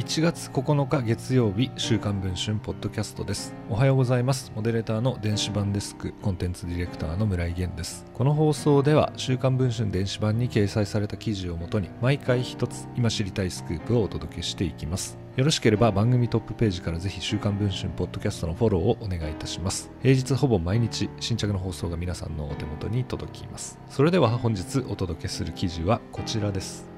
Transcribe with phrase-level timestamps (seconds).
[0.00, 3.52] 1月9日月曜日週刊文春ポッドキャストです。
[3.68, 4.50] おはようございます。
[4.56, 8.06] モデレーターの電子版デスクコンテンツディレクターの村井源です。
[8.14, 15.18] この放送では週刊文春電子版に掲載された記事をもとに毎回一つ今知りたいスクープをお届けしていきます。
[15.36, 19.90] よろしければ番組トップページからぜひ週刊文春ポッドキャストのフォローをお願いいたします。
[20.00, 23.78] 平日ほぼ毎日新着の放送が皆さんのお手元に届きます。
[23.90, 26.89] それでは本日お届けする記事はこちらです。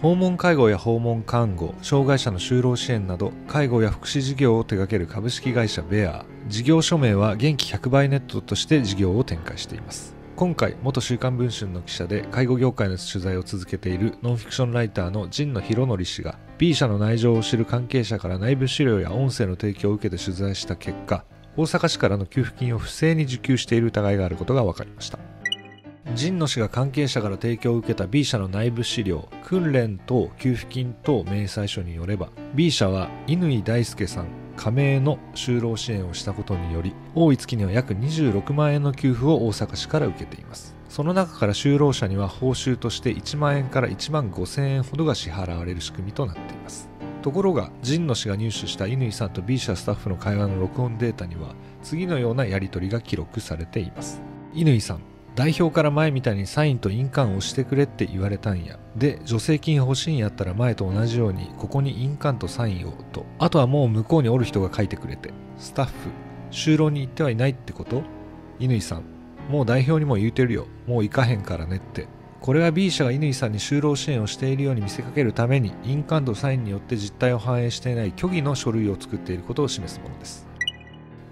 [0.00, 10.16] 訪問介護や訪問看護障害者の就労支援など介護や福祉事業を手掛ける株式会社ベア事業所名は元気100倍ネットとして事業を展開しています。
[10.36, 21.26] 今回元週刊文春の記者で介護業界の取材を続けているノンフィクションライターの神野博則氏が B 社の内情を知る関係者から内部資料や音声の提供を受けて取材した結果
[21.58, 25.18] 大阪市からの給付金を不正に受給している疑いがあることが分かりました。
[26.16, 40.76] 神野氏が関係者から提供を受けた B 社の内部資料訓練等給付金等明細書によれば B 社は乾大輔さん加盟の就労支援をしたことにより多い月には約26万円の給付を大阪市から受けています。
[40.90, 46.90] その中から就労者には報酬として1万円から1万5千円ほどが支払われる仕組みとなっています。
[47.22, 54.20] ところが神野氏が入手した乾さんと B 社スタッフの会話の録音データには次のようなやり取りが記録されています。
[54.54, 55.00] 乾さん
[55.36, 58.78] 代表から前みたいにサインと印鑑をしてくれって言われたんや。
[58.96, 63.24] で、助成金欲しいんやったら前と同じように、ここに印鑑とサインをと。
[63.38, 65.32] あとはもう向こうにおる人が書いてくれて。
[65.58, 65.92] スタッフ、
[66.50, 68.02] 就労に行ってはいないってこと？
[68.58, 69.04] 乾さん、
[69.48, 70.66] もう代表にも言うてるよ。
[70.86, 72.08] もう行かへんからねって。
[72.40, 80.46] これは B 社が乾さんに就労支援をしているように見せかけるために印鑑とサインによって実態を反映していない虚偽の書類を作っていることを示すものです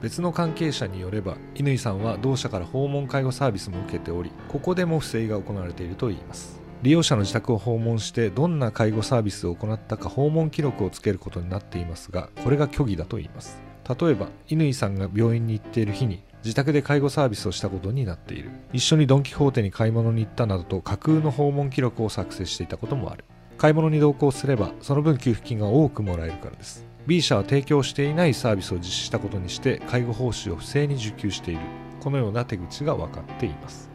[0.01, 6.61] 別の関係者によれば乾さんは同社から訪問介護サービスも受けておりここでも不正が行われているといいます。
[6.83, 13.61] 利用者の自宅を訪問してどんな介護サービスを行ったか訪問記録をつけることになっていますがこれが虚偽だといいます。
[14.00, 18.51] 例えば乾さんが病院に行っている日に自宅で介護サービスをしたことになっている。
[18.72, 23.25] 一緒にドン・キホーテに買い物に行ったなどと架空の訪問記録を作成していたこともある。
[23.56, 26.88] 買い物に同行すればその分給付金が多くもらえるからです。
[27.09, 31.61] B 社は提供していないサービスを実施したことにして介護報酬を不正に受給している。
[32.01, 33.89] このような手口が分かっています。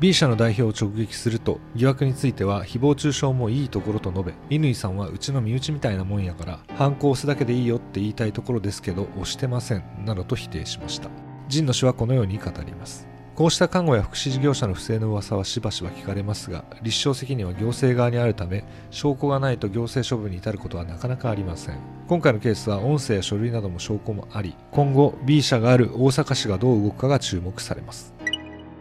[0.00, 11.08] B 社の代表を直撃すると疑惑については誹謗中傷もいいところと述べ乾さんはうちの身内みたいなもんやから反抗押すだけでいいよって言いたいところですけど押してませんなどと否定しました。
[11.50, 13.15] 神野氏はこのように語ります。
[13.36, 21.78] こうした看護や福祉事業者の不正の噂はしばしば聞かれますが立証責任は行政側にあるため証拠がないと行政処分に至ることはなかなかありません。
[22.08, 28.14] 今回のケースは音声や書類なども証拠もあり今後 B 社がある大阪市がどう動くかが注目されます。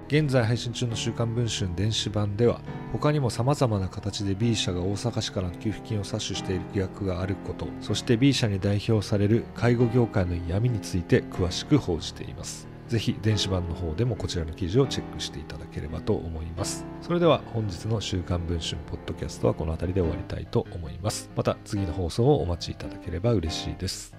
[0.07, 2.61] 現在配信中の週刊文春電子版では
[2.93, 12.74] 他にも様々な形で B 社が大阪市からの給付金を詐取している疑惑があることそして B 社に代表される介護業界の闇について詳しく報じています。
[12.87, 16.85] ぜひ電子版の方でもこちらの記事をチェックしていただければと思います。
[17.01, 21.29] それでは本日の週刊文春ポッドキャストはこの辺りで終わりたいと思います。
[21.35, 24.14] また次の放送をお待ちいただければ嬉しいです。